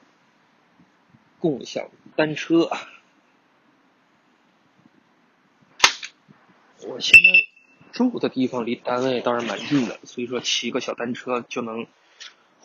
[1.39, 2.69] 共享单车。
[6.86, 11.88] 我现在住的地方离单位倒是蛮近的，所以说骑个小单车就能。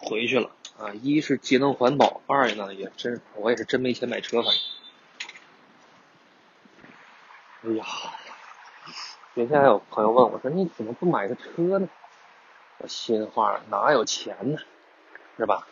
[0.01, 0.95] 回去了啊！
[1.03, 4.61] 一是节能环保，二呢也真我也是真没钱买车，反正。
[7.65, 7.85] 哎呀，
[9.35, 11.89] 原先还有朋友问我说：“你怎么不买个车呢？”
[12.79, 14.59] 我心话哪有钱呢？
[15.37, 15.67] 是吧？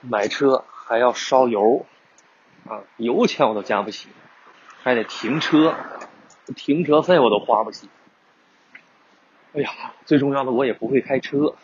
[0.00, 1.86] 买车还要烧油
[2.68, 4.08] 啊，油钱我都加不起，
[4.82, 5.76] 还得停车，
[6.56, 7.88] 停车费我都花不起。
[9.52, 11.54] 哎呀，最重要的我也不会开车。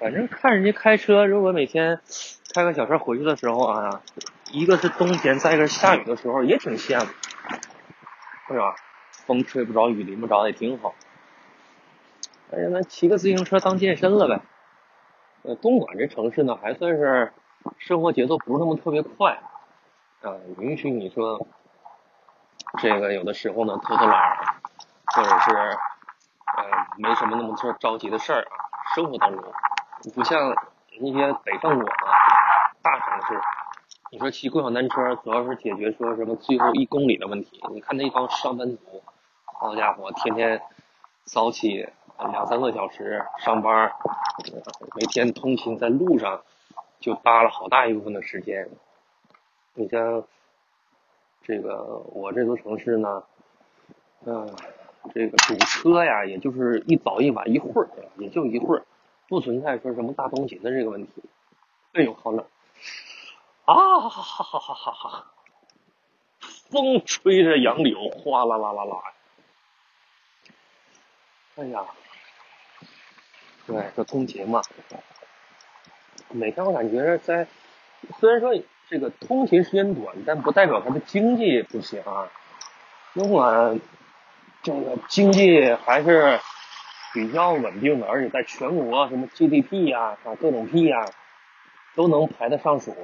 [0.00, 2.00] 反正看人家开车，如果每天
[2.54, 4.00] 开个小车回去的时候啊，
[4.50, 7.06] 一个是冬天，再一个下雨的时候，也挺羡慕，
[8.48, 8.74] 是吧？
[9.26, 10.94] 风吹不着，雨淋不着，也挺好。
[12.50, 14.40] 哎呀，那骑个自行车当健身了呗。
[15.42, 17.34] 呃，东莞这城市呢，还算是
[17.76, 19.38] 生活节奏不是那么特别快，
[20.22, 21.46] 啊，允许你说
[22.78, 24.38] 这个有的时候呢偷偷懒，
[25.14, 26.64] 或者是呃
[26.96, 28.56] 没什么那么着着急的事儿啊。
[28.94, 29.52] 生活当中，
[30.14, 30.54] 不像
[31.00, 32.12] 那些北上广啊
[32.82, 33.40] 大城市，
[34.10, 37.62] 你说骑共享单车主要是解决说什么最后一公里的问题。
[37.70, 39.02] 你看那帮上班族，
[39.44, 40.62] 好家伙，天天
[41.24, 41.88] 早起。
[42.32, 43.90] 两三个小时上班，
[44.94, 46.42] 每天通勤在路上
[46.98, 48.68] 就搭了好大一部分的时间。
[49.72, 50.22] 你像
[51.42, 53.22] 这个我这座城市呢，
[54.26, 54.54] 嗯，
[55.14, 58.84] 这个堵车呀，也就是一早一晚一会儿，也就一会儿，
[59.30, 61.12] 不存在说什么大通勤的这个问题。
[61.92, 62.44] 哎呦，好冷
[63.64, 64.00] 啊！
[64.00, 65.26] 哈哈哈哈哈哈！
[66.68, 68.96] 风吹着杨柳，哗啦啦啦啦。
[71.54, 71.84] 哎呀！
[73.68, 74.60] 对，这通勤嘛，
[76.30, 77.46] 每天我感觉在，
[78.18, 78.50] 虽然说
[78.88, 82.28] 这个通勤时间短，但不代表它的经济不行啊。
[83.14, 83.78] 尽管
[84.64, 86.40] 这个经济还是
[87.12, 91.06] 比较稳定的，而且在全国什么 GDP 呀、啊各种 P 呀，
[91.94, 92.94] 都能排得上数。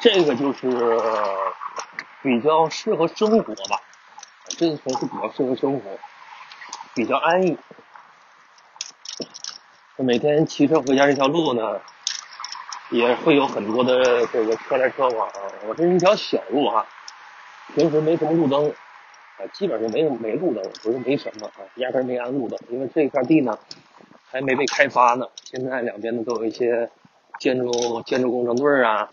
[0.00, 0.68] 这个就是
[2.22, 3.80] 比较适合生活吧，
[4.48, 5.98] 这个城市比较适合生活，
[6.94, 7.56] 比较安逸。
[9.96, 11.80] 每天骑车回家这条路呢，
[12.90, 15.28] 也会有很多的这个车来车往。
[15.66, 16.84] 我这是一条小路哈，
[17.74, 18.74] 平时没什么路灯，
[19.38, 23.58] 啊，基本上没没路灯，不是没什么啊，压根没安路灯，因为这块地呢
[24.30, 25.26] 还没被开发呢。
[25.42, 26.90] 现在两边呢都有一些
[27.38, 29.10] 建筑建筑工程队啊，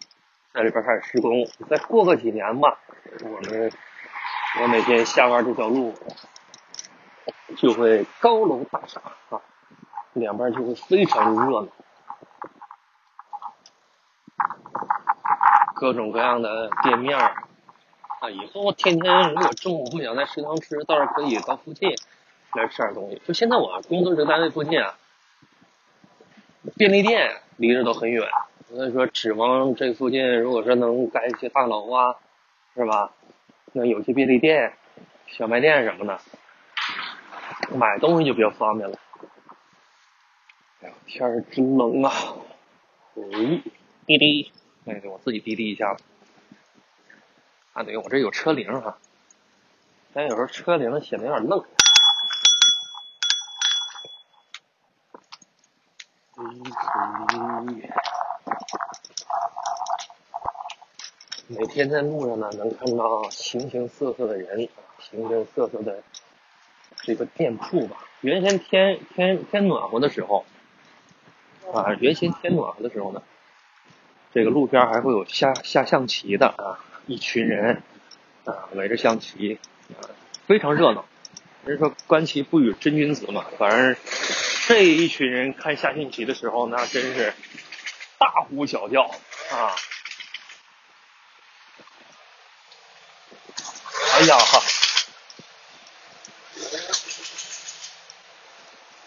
[0.54, 1.46] 在里边开始施工。
[1.70, 2.78] 再过个几年吧，
[3.24, 3.72] 我们
[4.62, 5.94] 我每天下班这条路
[7.58, 9.42] 就会高楼大厦啊。
[10.14, 11.68] 两边就会非常热闹，
[15.74, 17.18] 各种各样的店面
[18.22, 21.90] 啊，以后天天如果中午不想在食堂吃，倒是可以到附近
[22.54, 23.20] 来吃点东西。
[23.26, 24.96] 就现在我工作这个单位附近啊，
[26.78, 28.30] 便利店离着都很远，
[28.70, 32.16] 所以说指望这附近如果说能盖一些大楼啊，
[32.76, 33.12] 是吧？
[33.74, 34.72] 那有些便利店、
[35.26, 36.20] 小卖店什么的，
[37.76, 39.00] 买东西就比较方便了。
[40.82, 42.14] 哎呀，天儿真冷啊！
[43.16, 43.64] 喂，
[44.06, 44.52] 滴滴，
[44.86, 46.04] 哎，我自己滴滴一下子。
[47.74, 48.98] 啊，对，我这有车铃哈，
[50.14, 51.64] 但有时候车铃显得有点愣。
[61.48, 64.68] 每天在路上呢，能看到形形色色的人，
[65.00, 66.04] 形形色色的
[66.98, 68.06] 这个店铺吧。
[68.22, 70.46] 原先天天天暖和的时候。
[71.74, 73.24] 啊，原先天暖和的时候呢，
[74.34, 77.84] 这个路边还会有下下象棋的啊，一群人
[78.46, 80.08] 啊围着象棋，啊
[80.48, 81.06] 非常热闹。
[81.66, 83.98] 人说观棋不语真君子嘛，反正
[84.68, 87.34] 这一群人看下象棋的时候，那真是
[88.18, 89.76] 大呼小叫啊！
[94.14, 94.62] 哎呀哈，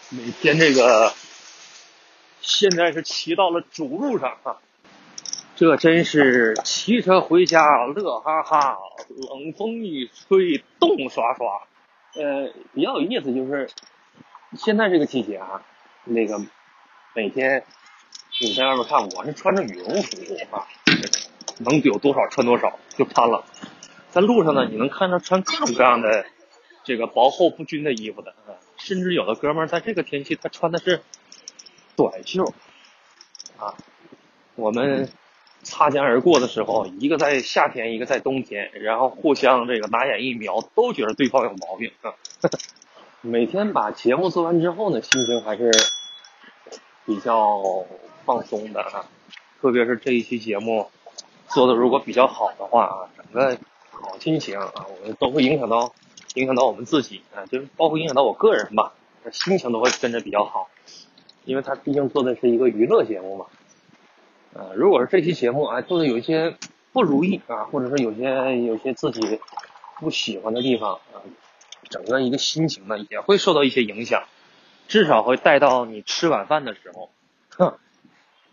[0.09, 1.15] 每天这个。
[2.47, 4.57] 现在是骑到了主路上啊，
[5.55, 11.61] 这真是骑车回家乐哈哈，冷风一吹冻刷刷。
[12.15, 13.69] 呃，比较有意思就是，
[14.57, 15.63] 现在这个季节啊，
[16.03, 16.41] 那个
[17.13, 17.63] 每天
[18.41, 20.17] 你在外面看，我是穿着羽绒服
[20.51, 20.67] 啊，
[21.59, 23.45] 能有多少穿多少就穿了。
[24.09, 26.25] 在路上呢，你能看到穿各种各样的
[26.83, 28.35] 这个薄厚不均的衣服的，
[28.77, 31.01] 甚至有的哥们儿在这个天气他穿的是。
[31.97, 32.43] 短袖，
[33.57, 33.73] 啊，
[34.55, 35.07] 我们
[35.65, 42.13] 擦肩而过的时候，一个在夏天，一个在冬天，然后互相这个拿眼一瞄，都觉得对方有毛病啊。
[43.21, 45.71] 每天把节目做完之后呢，心情还是
[47.05, 47.83] 比较
[48.23, 49.09] 放松的啊。
[49.59, 50.91] 特别是这一期节目
[51.47, 53.57] 做的如果比较好的话啊，整个
[53.89, 55.91] 好心情啊，我们都会影响到
[56.35, 58.93] 影响到我们自己啊，就是包括影响到我个人吧，
[59.31, 60.69] 心情都会跟着比较好。
[61.45, 63.45] 因为他毕竟做的是一个娱乐节目嘛，
[64.55, 66.55] 啊，如果是这期节目啊，做的有一些
[66.93, 69.41] 不如意啊，或者说有些有些自己
[69.99, 71.19] 不喜欢的地方啊，
[71.89, 74.23] 整个一个心情呢也会受到一些影响，
[74.87, 77.11] 至少会带到你吃晚饭的时候，
[77.49, 77.77] 哼，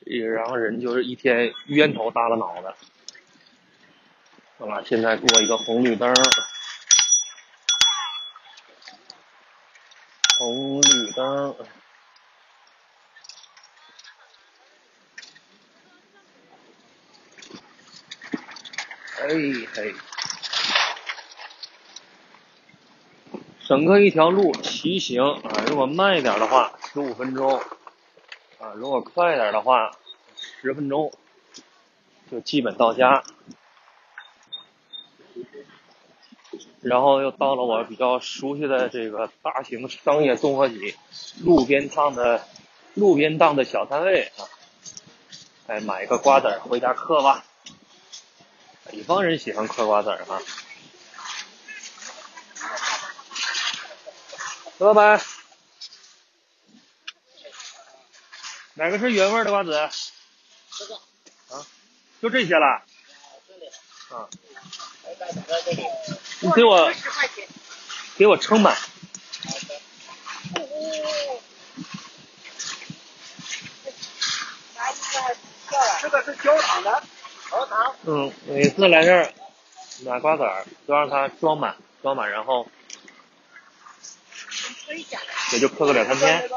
[0.04, 2.74] 然后人就是一天冤头耷拉脑的。
[4.58, 6.12] 好了，现在过一个红绿灯，
[10.36, 11.54] 红绿灯。
[19.22, 19.28] 哎
[19.72, 19.94] 嘿，
[23.68, 27.56] 整个一条路骑行啊，如果慢一点的话，十五分钟
[28.58, 29.92] 啊；如果快一点的话，
[30.34, 31.12] 十分钟
[32.32, 33.22] 就基本到家。
[36.80, 40.96] 然后又到了我比较熟悉的这个大型商业综合体
[41.44, 42.44] 路边摊的
[42.94, 44.42] 路边档的小摊位啊，
[45.68, 47.44] 哎，买一个瓜子回家嗑吧。
[49.12, 50.40] 北方人喜欢嗑瓜子儿哈。
[54.78, 55.20] 老板，
[58.72, 59.90] 哪个是原味的瓜子？
[60.78, 60.94] 这个。
[60.94, 61.66] 啊，
[62.22, 62.82] 就这些了。
[64.08, 64.24] 啊。
[66.40, 66.90] 你给我，
[68.16, 68.74] 给我称满。
[76.00, 77.04] 这个是焦糖的。
[78.04, 79.32] 嗯，每次来这儿
[80.04, 82.66] 买瓜子儿都让他装满，装满，然后
[85.52, 86.48] 也就嗑个两三天。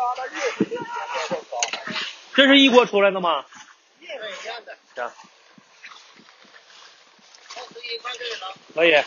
[2.33, 3.45] 这是一锅出来的吗？
[3.99, 4.05] 一
[4.47, 4.77] 样的。
[4.95, 5.11] 行。
[8.73, 8.93] 可以。
[8.93, 9.03] 二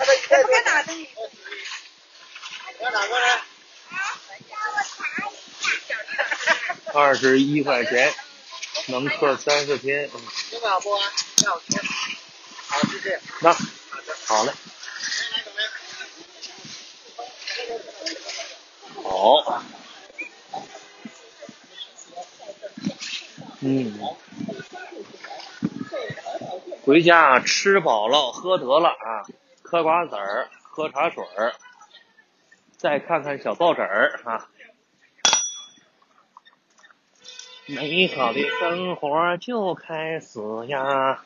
[0.00, 0.92] 十
[7.38, 8.12] 一块钱，
[8.86, 10.10] 能刻三四天。
[10.52, 10.98] 有没有不？
[11.44, 11.80] 要吃。
[12.68, 13.20] 好，谢谢。
[13.40, 13.52] 那，
[14.26, 14.52] 好嘞。
[19.04, 19.62] 好。
[23.60, 24.00] 嗯。
[26.84, 29.22] 回家吃饱了，喝得了啊，
[29.62, 31.54] 嗑瓜子儿，喝茶水儿，
[32.82, 34.48] 再看看小报纸儿啊。
[37.66, 41.22] 美好的生活就开始呀，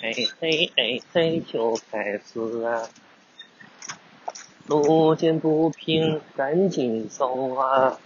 [0.00, 2.86] 嘿嘿嘿嘿就开始啊。
[4.68, 7.98] 路见不平赶紧走啊，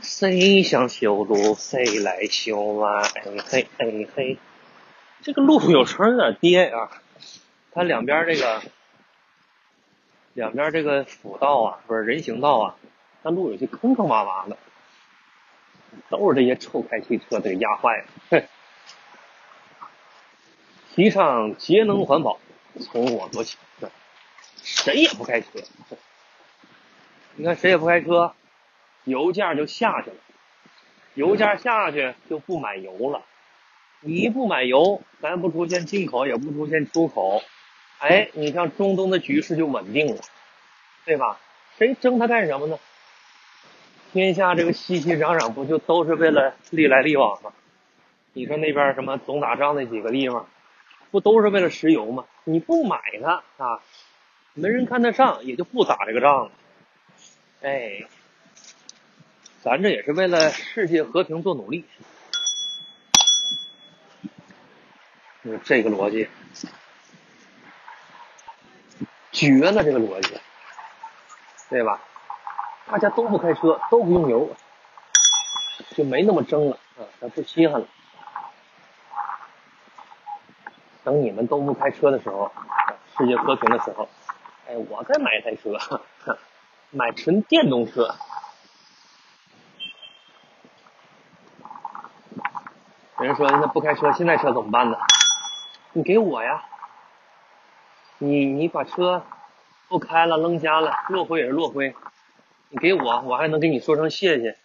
[0.00, 4.38] 谁想修路谁来修啊，哎嘿哎嘿。
[5.20, 6.90] 这个路有时候有点颠啊，
[7.70, 8.62] 它两边这个
[10.40, 12.76] 两边这个辅道啊，不是人行道啊，
[13.20, 14.56] 那路有些坑坑洼洼的，
[16.08, 18.44] 都是这些臭开汽车给压坏的。
[20.94, 22.40] 提倡节能环保，
[22.80, 23.58] 从我做起。
[24.62, 25.48] 谁也不开车，
[27.34, 28.32] 你看谁也不开车，
[29.04, 30.16] 油价就下去了，
[31.12, 33.26] 油价下去就不买油了。
[34.00, 37.42] 你不买油，咱不出现进口，也不出现出口，
[38.00, 40.22] 哎，你像中东的局势就稳定了，
[41.04, 41.38] 对吧？
[41.78, 42.78] 谁争它干什么呢？
[44.12, 47.52] 天下这个熙熙攘攘，不就都是为了利来利往吗？
[48.32, 50.48] 你说那边什么总打仗那几个地方，
[51.10, 52.24] 不都是为了石油吗？
[52.44, 53.80] 你不买它啊，
[54.54, 56.52] 没人看得上，也就不打这个仗了。
[57.62, 58.04] 哎，
[59.62, 61.84] 咱这也是为了世界和平做努力。
[65.44, 66.28] 就这个逻辑，
[69.32, 69.82] 绝了！
[69.84, 70.40] 这个逻辑，
[71.68, 72.00] 对吧？
[72.90, 74.50] 大家都不开车，都不用油，
[75.94, 77.86] 就没那么争了啊，咱不稀罕了。
[81.04, 82.50] 等你们都不开车的时候，
[83.16, 84.08] 世界和平的时候，
[84.66, 85.78] 哎，我再买一台车，
[86.90, 88.14] 买纯电动车。
[93.18, 94.98] 有人说，那不开车，现在车怎么办呢？
[95.92, 96.64] 你给我呀！
[98.22, 99.24] 你你把车
[99.88, 101.94] 不开了，扔家了，落灰也是落灰。
[102.68, 104.58] 你给我，我还能给你说声谢谢。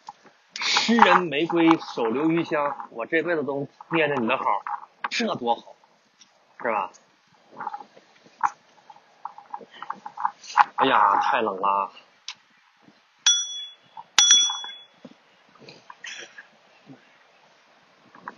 [0.56, 4.44] 诗人玫瑰，手留余香，我这辈子都念着你的好，
[5.10, 5.74] 这多好，
[6.62, 6.92] 是吧？
[10.76, 11.92] 哎呀，太冷了。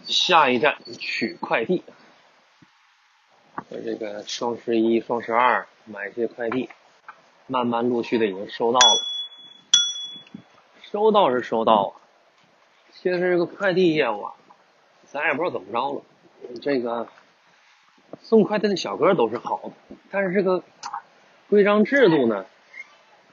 [0.05, 1.83] 下一站取快递。
[3.69, 6.69] 我这个双十一、双十二买一些快递，
[7.47, 8.97] 慢慢陆续的已经收到了。
[10.83, 11.99] 收到是收到啊，
[12.93, 14.33] 现在这个快递业务啊，
[15.03, 16.01] 咱也不知道怎么着了。
[16.61, 17.09] 这个
[18.21, 19.71] 送快递的小哥都是好的，
[20.11, 20.63] 但是这个
[21.49, 22.45] 规章制度呢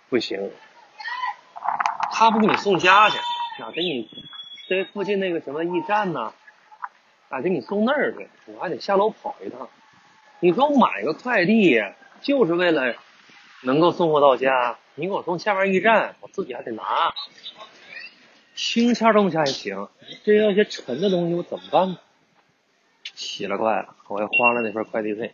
[0.09, 0.51] 不行。
[2.11, 3.19] 他不给你送家去，
[3.63, 4.11] 啊，给你
[4.69, 6.33] 这附近那个什么驿站呢，
[7.29, 9.69] 啊，给你送那儿去，我还得下楼跑一趟。
[10.45, 11.83] 你说买个快递
[12.21, 12.95] 就是为了
[13.63, 17.15] 能够送货到家，你给我送下面驿站，我自己还得拿。
[18.55, 19.89] 轻巧东西还行，
[20.23, 21.99] 这要些沉的东西我怎么办呢？
[23.15, 25.33] 奇了怪了，我又花了那份快递费。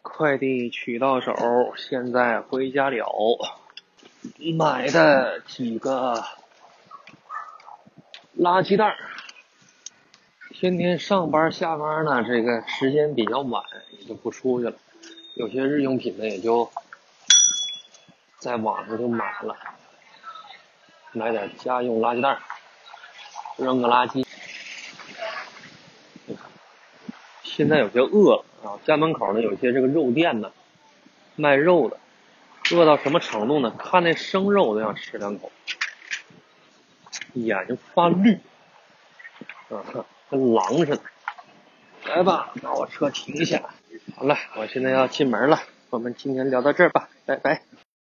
[0.00, 1.34] 快递取到手，
[1.76, 3.36] 现在回家了。
[4.56, 6.22] 买的几个
[8.38, 8.96] 垃圾袋。
[10.64, 13.62] 天天上班下班呢，这个时间比较晚，
[13.98, 14.72] 也就不出去了。
[15.34, 16.70] 有些日用品呢，也就
[18.38, 19.54] 在网上就买了，
[21.12, 22.38] 买点家用垃圾袋，
[23.58, 24.24] 扔个垃圾。
[27.42, 30.50] 现在有些饿了啊，家门口呢有些这个肉店呢，
[31.36, 31.98] 卖肉的，
[32.74, 33.70] 饿到什么程度呢？
[33.78, 35.52] 看那生肉都想吃两口，
[37.34, 38.38] 眼睛发绿，
[39.68, 39.84] 啊，
[40.30, 41.00] 跟狼似的。
[42.06, 43.62] 来吧，把我车停下。
[44.16, 45.58] 好了，我现在要进门了，
[45.90, 47.62] 我们今天聊到这儿吧，拜拜。